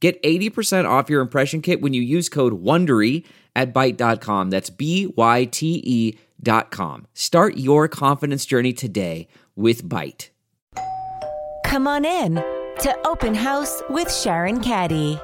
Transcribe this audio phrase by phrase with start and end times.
[0.00, 3.24] Get 80% off your impression kit when you use code WONDERY
[3.56, 4.50] at Byte.com.
[4.50, 7.06] That's B-Y-T-E dot com.
[7.14, 10.28] Start your confidence journey today with Byte.
[11.64, 12.36] Come on in
[12.80, 15.20] to Open House with Sharon Caddy.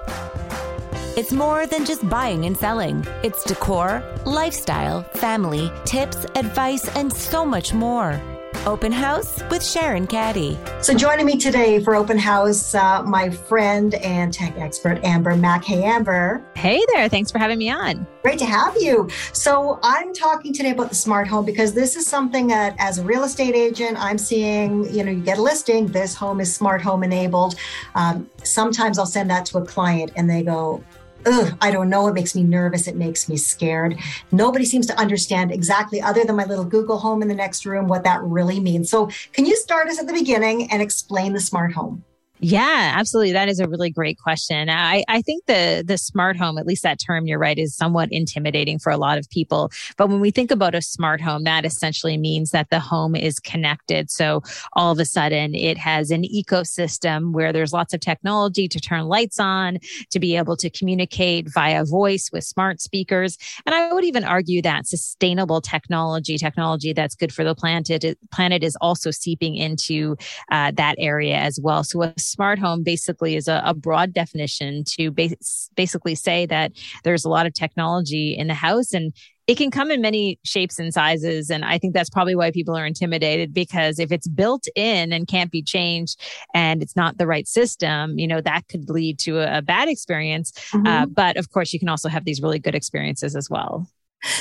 [1.16, 3.06] It's more than just buying and selling.
[3.22, 8.20] It's decor, lifestyle, family, tips, advice, and so much more.
[8.66, 10.58] Open House with Sharon Caddy.
[10.80, 15.62] So, joining me today for Open House, uh, my friend and tech expert, Amber Mac.
[15.62, 16.42] Hey, Amber.
[16.56, 17.08] Hey there.
[17.10, 18.06] Thanks for having me on.
[18.22, 19.08] Great to have you.
[19.34, 23.04] So, I'm talking today about the smart home because this is something that, as a
[23.04, 26.80] real estate agent, I'm seeing, you know, you get a listing, this home is smart
[26.80, 27.56] home enabled.
[27.94, 30.82] Um, sometimes I'll send that to a client and they go,
[31.26, 32.06] ugh, I don't know.
[32.08, 32.86] It makes me nervous.
[32.86, 33.98] It makes me scared.
[34.32, 37.88] Nobody seems to understand exactly, other than my little Google home in the next room,
[37.88, 38.90] what that really means.
[38.90, 42.04] So, can you start us at the beginning and explain the smart home?
[42.46, 43.32] Yeah, absolutely.
[43.32, 44.68] That is a really great question.
[44.68, 48.10] I, I think the the smart home, at least that term, you're right, is somewhat
[48.12, 49.72] intimidating for a lot of people.
[49.96, 53.40] But when we think about a smart home, that essentially means that the home is
[53.40, 54.10] connected.
[54.10, 54.42] So
[54.74, 59.04] all of a sudden it has an ecosystem where there's lots of technology to turn
[59.04, 59.78] lights on,
[60.10, 63.38] to be able to communicate via voice with smart speakers.
[63.64, 68.62] And I would even argue that sustainable technology, technology that's good for the planet, planet
[68.62, 70.18] is also seeping into
[70.52, 71.82] uh, that area as well.
[71.84, 76.72] So a smart home basically is a, a broad definition to bas- basically say that
[77.04, 79.12] there's a lot of technology in the house and
[79.46, 81.50] it can come in many shapes and sizes.
[81.50, 85.28] And I think that's probably why people are intimidated because if it's built in and
[85.28, 86.18] can't be changed
[86.54, 89.88] and it's not the right system, you know, that could lead to a, a bad
[89.88, 90.52] experience.
[90.72, 90.86] Mm-hmm.
[90.86, 93.86] Uh, but of course, you can also have these really good experiences as well.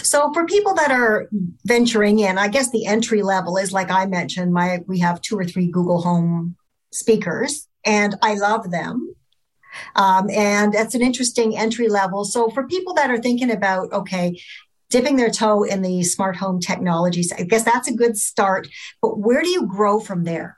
[0.02, 1.28] So for people that are
[1.66, 5.38] venturing in, I guess the entry level is like I mentioned, my we have two
[5.38, 6.56] or three Google Home
[6.92, 9.16] speakers and I love them.
[9.96, 12.26] Um, and that's an interesting entry level.
[12.26, 14.40] So for people that are thinking about, okay,
[14.90, 18.68] dipping their toe in the smart home technologies, I guess that's a good start.
[19.02, 20.58] But where do you grow from there?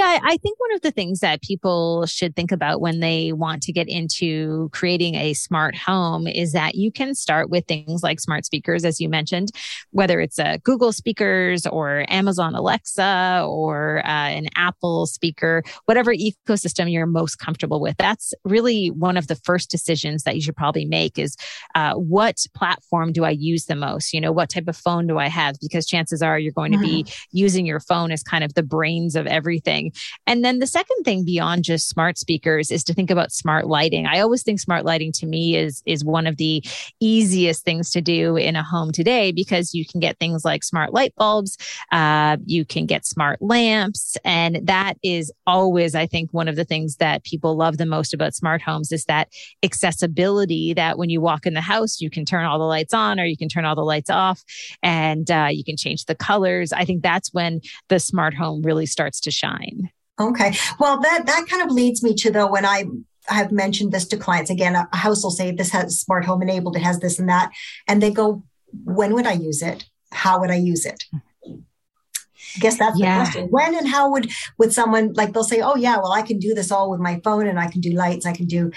[0.00, 3.62] Yeah, I think one of the things that people should think about when they want
[3.64, 8.18] to get into creating a smart home is that you can start with things like
[8.18, 9.50] smart speakers, as you mentioned,
[9.90, 16.90] whether it's a Google speakers or Amazon Alexa or uh, an Apple speaker, whatever ecosystem
[16.90, 17.98] you're most comfortable with.
[17.98, 21.36] That's really one of the first decisions that you should probably make is
[21.74, 24.14] uh, what platform do I use the most?
[24.14, 25.56] You know, what type of phone do I have?
[25.60, 27.36] Because chances are you're going to be mm-hmm.
[27.36, 29.89] using your phone as kind of the brains of everything
[30.26, 34.06] And then the second thing beyond just smart speakers is to think about smart lighting.
[34.06, 36.64] I always think smart lighting to me is is one of the
[37.00, 40.92] easiest things to do in a home today because you can get things like smart
[40.92, 41.56] light bulbs,
[41.92, 46.64] uh, you can get smart lamps, and that is always, I think, one of the
[46.64, 49.28] things that people love the most about smart homes is that
[49.62, 50.74] accessibility.
[50.74, 53.24] That when you walk in the house, you can turn all the lights on or
[53.24, 54.42] you can turn all the lights off,
[54.82, 56.72] and uh, you can change the colors.
[56.72, 59.79] I think that's when the smart home really starts to shine.
[60.20, 60.54] Okay.
[60.78, 62.84] Well, that that kind of leads me to though when I
[63.26, 66.76] have mentioned this to clients again, a house will say this has smart home enabled,
[66.76, 67.50] it has this and that,
[67.88, 68.42] and they go,
[68.84, 69.84] when would I use it?
[70.12, 71.04] How would I use it?
[71.46, 73.18] I guess that's yeah.
[73.18, 73.48] the question.
[73.48, 76.54] When and how would would someone like they'll say, oh yeah, well I can do
[76.54, 78.72] this all with my phone and I can do lights, I can do,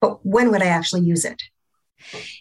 [0.00, 1.42] but when would I actually use it?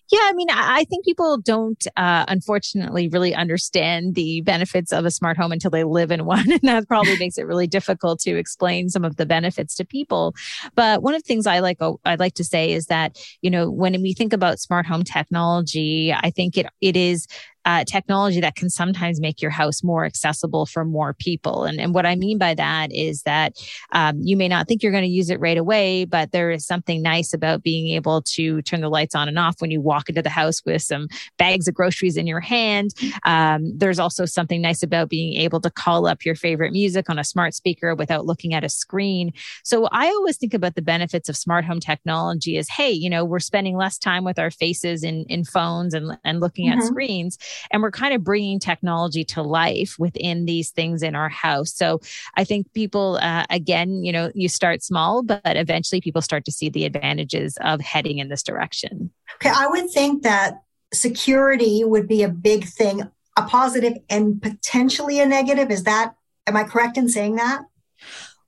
[0.09, 5.11] Yeah, I mean, I think people don't, uh, unfortunately, really understand the benefits of a
[5.11, 6.49] smart home until they live in one.
[6.49, 10.33] And that probably makes it really difficult to explain some of the benefits to people.
[10.75, 13.49] But one of the things I like, oh, I'd like to say is that, you
[13.49, 17.27] know, when we think about smart home technology, I think it, it is
[17.67, 21.65] uh, technology that can sometimes make your house more accessible for more people.
[21.65, 23.61] And, and what I mean by that is that
[23.91, 26.65] um, you may not think you're going to use it right away, but there is
[26.65, 30.07] something nice about being able to turn the lights on and off when you walk
[30.07, 32.91] into the house with some bags of groceries in your hand.
[33.25, 37.19] Um, there's also something nice about being able to call up your favorite music on
[37.19, 39.33] a smart speaker without looking at a screen.
[39.65, 43.25] So I always think about the benefits of smart home technology as, hey, you know,
[43.25, 46.79] we're spending less time with our faces in, in phones and, and looking mm-hmm.
[46.79, 47.37] at screens
[47.71, 51.73] and we're kind of bringing technology to life within these things in our house.
[51.73, 52.01] So
[52.35, 56.51] I think people, uh, again, you know, you start small, but eventually people start to
[56.51, 59.11] see the advantages of heading in this direction.
[59.35, 60.61] Okay, I would think that
[60.93, 63.03] security would be a big thing,
[63.35, 65.69] a positive and potentially a negative.
[65.69, 66.15] Is that,
[66.45, 67.61] am I correct in saying that?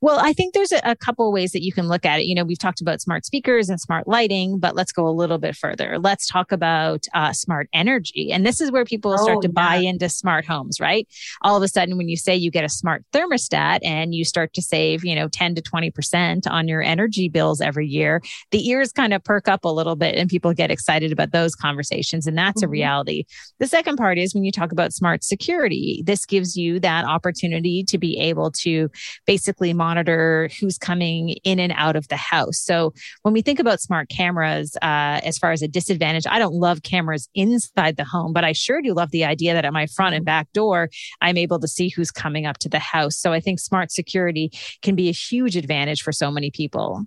[0.01, 2.25] Well, I think there's a, a couple ways that you can look at it.
[2.25, 5.37] You know, we've talked about smart speakers and smart lighting, but let's go a little
[5.37, 5.99] bit further.
[5.99, 8.31] Let's talk about uh, smart energy.
[8.31, 9.53] And this is where people oh, start to yeah.
[9.53, 11.05] buy into smart homes, right?
[11.41, 14.53] All of a sudden, when you say you get a smart thermostat and you start
[14.53, 18.93] to save, you know, 10 to 20% on your energy bills every year, the ears
[18.93, 22.25] kind of perk up a little bit and people get excited about those conversations.
[22.25, 22.69] And that's mm-hmm.
[22.69, 23.23] a reality.
[23.59, 27.83] The second part is when you talk about smart security, this gives you that opportunity
[27.83, 28.89] to be able to
[29.25, 32.59] basically monitor monitor who's coming in and out of the house.
[32.59, 32.93] So
[33.23, 36.83] when we think about smart cameras, uh, as far as a disadvantage, I don't love
[36.83, 40.13] cameras inside the home, but I sure do love the idea that at my front
[40.13, 40.89] and back door,
[41.21, 43.17] I'm able to see who's coming up to the house.
[43.17, 44.51] So I think smart security
[44.83, 47.05] can be a huge advantage for so many people.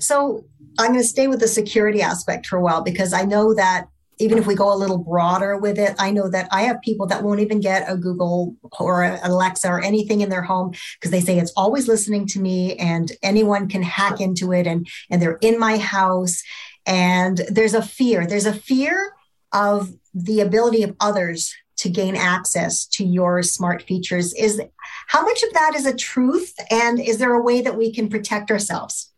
[0.00, 0.44] So
[0.78, 3.86] I'm going to stay with the security aspect for a while because I know that
[4.18, 7.06] even if we go a little broader with it, I know that I have people
[7.06, 11.10] that won't even get a Google or an Alexa or anything in their home because
[11.10, 15.20] they say it's always listening to me and anyone can hack into it and, and
[15.20, 16.42] they're in my house.
[16.86, 18.26] And there's a fear.
[18.26, 19.12] There's a fear
[19.52, 24.32] of the ability of others to gain access to your smart features.
[24.34, 24.60] Is
[25.08, 26.54] how much of that is a truth?
[26.70, 29.12] And is there a way that we can protect ourselves?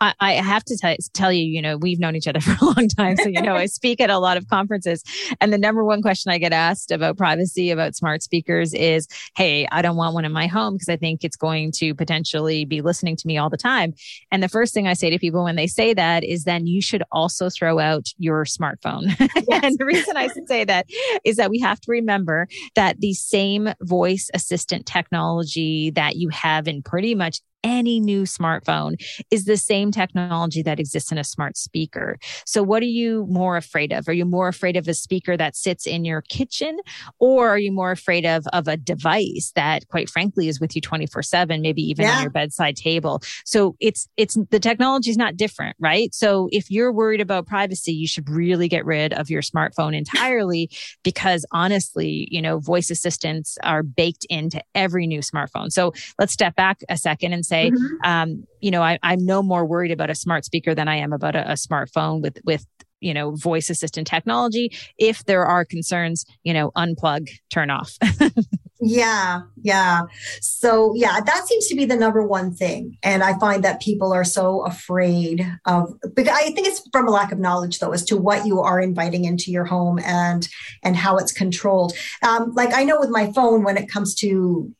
[0.00, 2.64] I, I have to t- tell you, you know, we've known each other for a
[2.64, 3.16] long time.
[3.16, 5.02] So, you know, I speak at a lot of conferences.
[5.40, 9.66] And the number one question I get asked about privacy, about smart speakers is, Hey,
[9.70, 12.80] I don't want one in my home because I think it's going to potentially be
[12.80, 13.94] listening to me all the time.
[14.30, 16.80] And the first thing I say to people when they say that is then you
[16.80, 19.14] should also throw out your smartphone.
[19.48, 19.64] Yes.
[19.64, 20.86] and the reason I say that
[21.24, 26.68] is that we have to remember that the same voice assistant technology that you have
[26.68, 28.94] in pretty much any new smartphone
[29.30, 32.18] is the same technology that exists in a smart speaker.
[32.46, 34.08] So, what are you more afraid of?
[34.08, 36.78] Are you more afraid of a speaker that sits in your kitchen,
[37.18, 40.80] or are you more afraid of, of a device that, quite frankly, is with you
[40.80, 42.16] 24 7, maybe even yeah.
[42.16, 43.20] on your bedside table?
[43.44, 46.14] So, it's, it's the technology is not different, right?
[46.14, 50.70] So, if you're worried about privacy, you should really get rid of your smartphone entirely
[51.02, 55.72] because honestly, you know, voice assistants are baked into every new smartphone.
[55.72, 58.10] So, let's step back a second and say, mm-hmm.
[58.10, 61.12] um, you know, I, am no more worried about a smart speaker than I am
[61.12, 62.66] about a, a smartphone with with
[63.00, 64.72] you know voice assistant technology.
[64.98, 67.96] If there are concerns, you know, unplug, turn off.
[68.80, 70.02] Yeah, yeah.
[70.40, 72.96] So, yeah, that seems to be the number one thing.
[73.02, 77.10] And I find that people are so afraid of because I think it's from a
[77.10, 80.48] lack of knowledge though as to what you are inviting into your home and
[80.84, 81.92] and how it's controlled.
[82.22, 84.72] Um, like I know with my phone when it comes to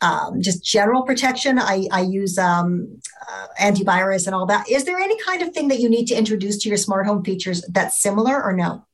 [0.00, 1.58] um, just general protection.
[1.58, 4.68] I, I use um, uh, antivirus and all that.
[4.68, 7.24] Is there any kind of thing that you need to introduce to your smart home
[7.24, 8.84] features that's similar or no?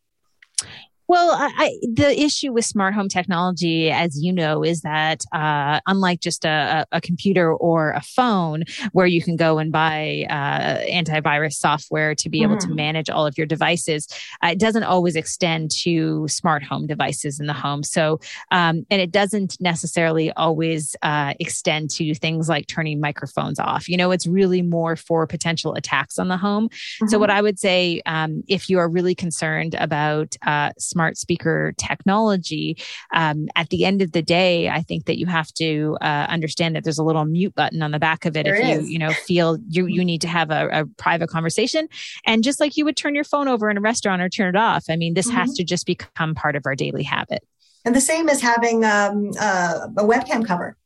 [1.08, 6.20] Well, I, the issue with smart home technology, as you know, is that uh, unlike
[6.20, 11.54] just a, a, computer or a phone where you can go and buy uh, antivirus
[11.54, 12.76] software to be able to mm-hmm.
[12.76, 14.08] manage all of your devices,
[14.42, 17.84] uh, it doesn't always extend to smart home devices in the home.
[17.84, 18.18] So,
[18.50, 23.88] um, and it doesn't necessarily always uh, extend to things like turning microphones off.
[23.88, 26.68] You know, it's really more for potential attacks on the home.
[26.68, 27.08] Mm-hmm.
[27.08, 31.74] So, what I would say, um, if you are really concerned about uh, smart speaker
[31.76, 32.78] technology,
[33.12, 36.74] um, at the end of the day, I think that you have to uh, understand
[36.74, 38.88] that there's a little mute button on the back of it there if is.
[38.88, 41.86] you you know feel you you need to have a, a, private conversation,
[42.24, 44.58] and just like you would turn your phone over in a restaurant or turn it
[44.58, 44.86] off.
[44.88, 45.36] I mean, this mm-hmm.
[45.36, 47.46] has to just become part of our daily habit.
[47.84, 50.78] And the same as having um, uh, a webcam cover.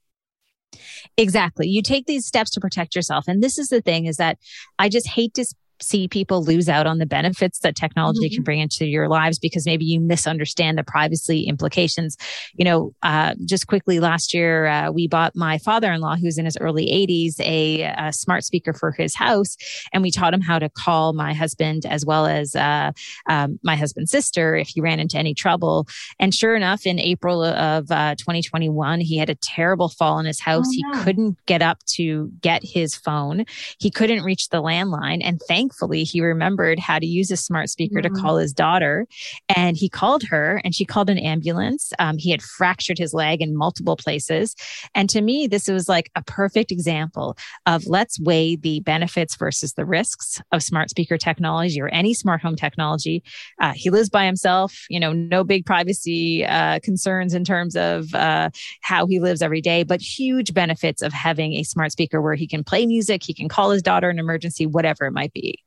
[1.17, 1.69] Exactly.
[1.69, 3.26] You take these steps to protect yourself.
[3.29, 4.38] And this is the thing is that
[4.79, 5.45] I just hate to
[5.80, 8.34] see people lose out on the benefits that technology mm-hmm.
[8.34, 12.16] can bring into your lives because maybe you misunderstand the privacy implications.
[12.54, 16.38] You know, uh, just quickly last year, uh, we bought my father in law, who's
[16.38, 19.56] in his early 80s, a, a, smart speaker for his house.
[19.92, 22.92] And we taught him how to call my husband as well as uh,
[23.28, 25.87] um, my husband's sister if he ran into any trouble.
[26.18, 30.40] And sure enough, in April of uh, 2021, he had a terrible fall in his
[30.40, 30.66] house.
[30.66, 33.44] Oh, he couldn't get up to get his phone,
[33.78, 35.20] he couldn't reach the landline.
[35.22, 38.12] And thank thankfully, he remembered how to use a smart speaker mm-hmm.
[38.15, 39.07] to call his daughter.
[39.55, 41.93] And he called her and she called an ambulance.
[41.99, 44.57] Um, he had fractured his leg in multiple places.
[44.95, 47.37] And to me, this was like a perfect example
[47.67, 52.43] of let's weigh the benefits versus the risks of smart speaker technology or any smart
[52.43, 53.23] home technology.
[53.61, 58.12] Uh, he lives by himself, you know, no big privacy uh, concerns in terms of
[58.15, 58.50] uh,
[58.81, 62.49] how he lives every day, but huge benefits of having a smart speaker where he
[62.49, 65.60] can play music, he can call his daughter in emergency, whatever it might be.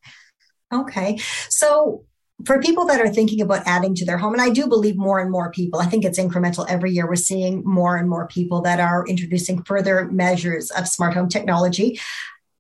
[0.74, 1.20] Okay.
[1.50, 2.06] So
[2.46, 5.20] for people that are thinking about adding to their home, and I do believe more
[5.20, 7.08] and more people, I think it's incremental every year.
[7.08, 12.00] We're seeing more and more people that are introducing further measures of smart home technology.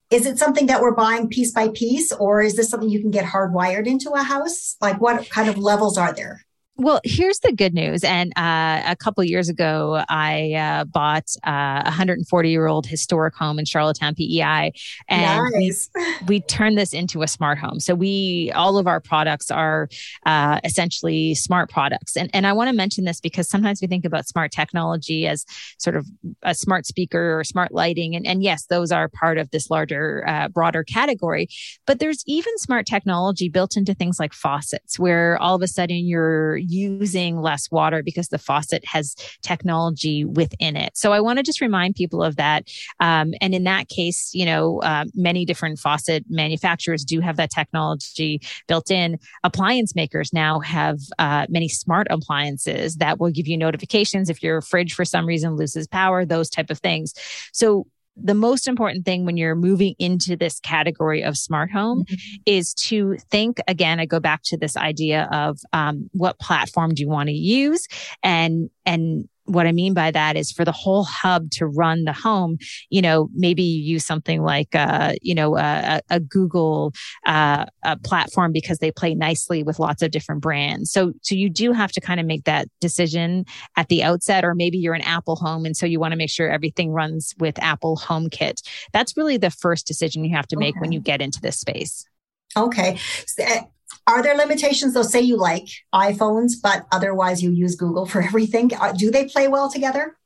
[0.09, 3.09] Is it something that we're buying piece by piece, or is this something you can
[3.09, 4.75] get hardwired into a house?
[4.79, 6.45] Like, what kind of levels are there?
[6.75, 8.03] Well, here's the good news.
[8.03, 13.35] And uh, a couple years ago, I uh, bought uh, a 140 year old historic
[13.35, 14.73] home in Charlottetown, PEI,
[15.07, 15.91] and nice.
[15.93, 17.79] we, we turned this into a smart home.
[17.79, 19.87] So we all of our products are
[20.25, 22.17] uh, essentially smart products.
[22.17, 25.45] And and I want to mention this because sometimes we think about smart technology as
[25.77, 26.07] sort of
[26.41, 30.23] a smart speaker or smart lighting, and and yes, those are part of this larger,
[30.27, 31.49] uh, broader category.
[31.85, 36.07] But there's even smart technology built into things like faucets, where all of a sudden
[36.07, 40.97] you're using less water because the faucet has technology within it.
[40.97, 42.69] So I want to just remind people of that.
[42.99, 47.51] Um, and in that case, you know, uh, many different faucet manufacturers do have that
[47.51, 49.19] technology built in.
[49.43, 54.61] Appliance makers now have uh, many smart appliances that will give you notifications if your
[54.61, 57.13] fridge for some reason loses power, those type of things.
[57.51, 62.41] So the most important thing when you're moving into this category of smart home mm-hmm.
[62.45, 67.01] is to think again i go back to this idea of um, what platform do
[67.01, 67.87] you want to use
[68.21, 72.13] and and what I mean by that is for the whole hub to run the
[72.13, 72.57] home,
[72.89, 76.93] you know, maybe you use something like, uh, you know, a, a Google
[77.25, 80.91] uh, a platform because they play nicely with lots of different brands.
[80.91, 83.45] So, so you do have to kind of make that decision
[83.75, 85.65] at the outset, or maybe you're an Apple home.
[85.65, 88.61] And so you want to make sure everything runs with Apple HomeKit.
[88.93, 90.81] That's really the first decision you have to make okay.
[90.81, 92.05] when you get into this space.
[92.55, 92.97] Okay.
[94.05, 98.71] Are there limitations They'll Say you like iPhones, but otherwise you use Google for everything.
[98.79, 100.17] Uh, do they play well together?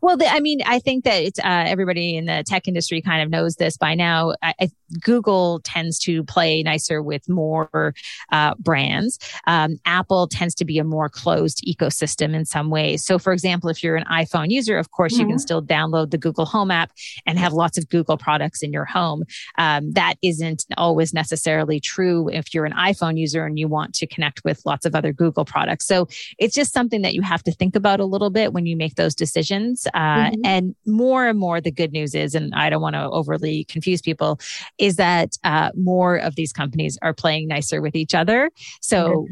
[0.00, 3.22] Well, the, I mean, I think that it's uh, everybody in the tech industry kind
[3.22, 4.34] of knows this by now.
[4.42, 7.94] I, I, Google tends to play nicer with more
[8.30, 9.18] uh, brands.
[9.46, 13.04] Um, Apple tends to be a more closed ecosystem in some ways.
[13.04, 15.20] So, for example, if you're an iPhone user, of course, mm-hmm.
[15.20, 15.40] you can mm-hmm.
[15.40, 16.92] still download the Google Home app
[17.26, 19.24] and have lots of Google products in your home.
[19.58, 24.06] Um, that isn't always necessarily true if you're an iPhone user and you want to
[24.06, 25.86] connect with lots of other Google products.
[25.86, 28.76] So, it's just something that you have to think about a little bit when you
[28.76, 29.71] make those decisions.
[29.94, 30.40] Uh, mm-hmm.
[30.44, 34.00] And more and more, the good news is, and I don't want to overly confuse
[34.00, 34.40] people,
[34.78, 38.50] is that uh, more of these companies are playing nicer with each other.
[38.80, 39.26] So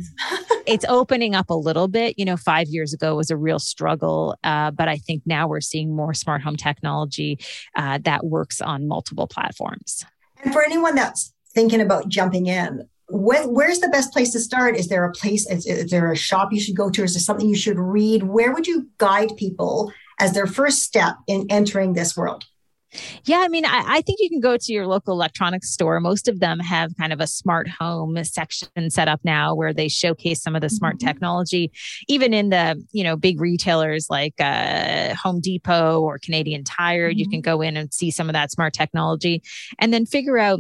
[0.67, 2.19] it's opening up a little bit.
[2.19, 5.61] You know, five years ago was a real struggle, uh, but I think now we're
[5.61, 7.39] seeing more smart home technology
[7.77, 10.05] uh, that works on multiple platforms.
[10.43, 14.77] And for anyone that's thinking about jumping in, where's the best place to start?
[14.77, 15.49] Is there a place?
[15.51, 17.03] Is, is, there a shop you should go to?
[17.03, 18.23] Is there something you should read?
[18.23, 22.45] Where would you guide people as their first step in entering this world?
[23.25, 26.01] Yeah, I mean, I, I, think you can go to your local electronics store.
[26.01, 29.87] Most of them have kind of a smart home section set up now where they
[29.89, 31.07] showcase some of the smart mm-hmm.
[31.07, 31.71] technology.
[32.09, 37.19] Even in the, you know, big retailers like uh, Home Depot or Canadian Tire, mm-hmm.
[37.19, 39.41] you can go in and see some of that smart technology
[39.79, 40.59] and then figure out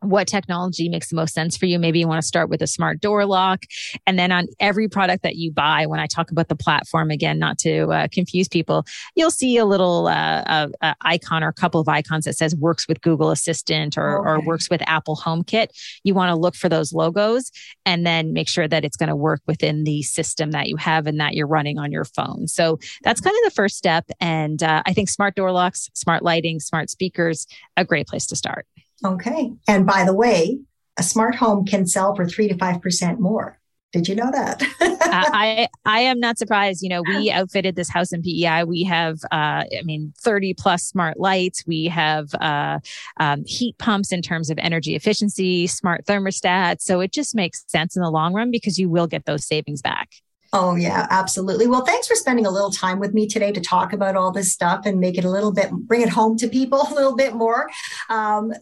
[0.00, 1.78] what technology makes the most sense for you.
[1.78, 3.64] Maybe you want to start with a smart door lock.
[4.06, 7.38] And then on every product that you buy, when I talk about the platform again,
[7.38, 10.68] not to uh, confuse people, you'll see a little uh,
[11.02, 14.28] icon or a couple of icons that says works with Google Assistant or, okay.
[14.28, 15.68] or works with Apple HomeKit.
[16.04, 17.50] You want to look for those logos
[17.84, 21.06] and then make sure that it's going to work within the system that you have
[21.06, 22.48] and that you're running on your phone.
[22.48, 24.06] So that's kind of the first step.
[24.20, 28.36] And uh, I think smart door locks, smart lighting, smart speakers, a great place to
[28.36, 28.66] start.
[29.04, 29.52] Okay.
[29.68, 30.60] And by the way,
[30.98, 33.58] a smart home can sell for three to five percent more.
[33.92, 34.62] Did you know that?
[34.80, 36.82] I I am not surprised.
[36.82, 38.62] You know, we outfitted this house in PEI.
[38.64, 41.64] We have, uh, I mean, thirty plus smart lights.
[41.66, 42.78] We have uh,
[43.18, 46.82] um, heat pumps in terms of energy efficiency, smart thermostats.
[46.82, 49.82] So it just makes sense in the long run because you will get those savings
[49.82, 50.10] back.
[50.52, 51.68] Oh, yeah, absolutely.
[51.68, 54.52] Well, thanks for spending a little time with me today to talk about all this
[54.52, 57.34] stuff and make it a little bit, bring it home to people a little bit
[57.34, 57.70] more.
[58.08, 58.52] Um,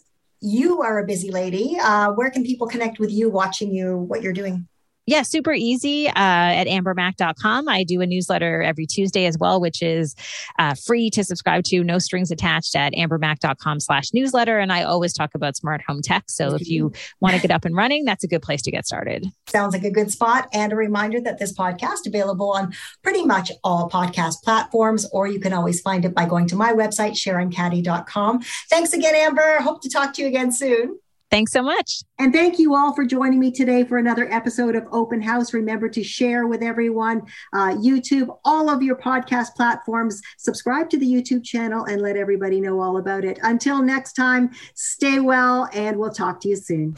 [0.41, 1.77] you are a busy lady.
[1.81, 4.69] Uh, where can people connect with you, watching you, what you're doing?
[5.09, 7.67] Yeah, super easy uh, at ambermac.com.
[7.67, 10.15] I do a newsletter every Tuesday as well, which is
[10.59, 14.59] uh, free to subscribe to, no strings attached at ambermac.com slash newsletter.
[14.59, 16.25] And I always talk about smart home tech.
[16.29, 18.87] So if you want to get up and running, that's a good place to get
[18.87, 19.25] started.
[19.49, 20.47] Sounds like a good spot.
[20.53, 25.41] And a reminder that this podcast available on pretty much all podcast platforms, or you
[25.41, 28.43] can always find it by going to my website, SharonCaddy.com.
[28.69, 29.61] Thanks again, Amber.
[29.61, 30.99] Hope to talk to you again soon.
[31.31, 32.03] Thanks so much.
[32.19, 35.53] And thank you all for joining me today for another episode of Open House.
[35.53, 40.23] Remember to share with everyone, uh, YouTube, all of your podcast platforms.
[40.39, 43.39] Subscribe to the YouTube channel and let everybody know all about it.
[43.43, 46.95] Until next time, stay well and we'll talk to you soon.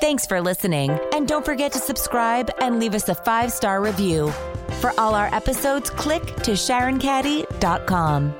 [0.00, 0.98] Thanks for listening.
[1.12, 4.32] And don't forget to subscribe and leave us a five star review.
[4.80, 8.34] For all our episodes, click to SharonCaddy.com.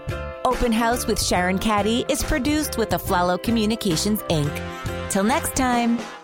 [0.47, 5.00] Open House with Sharon Caddy is produced with Aflalo Communications, Inc.
[5.11, 6.20] Till next time.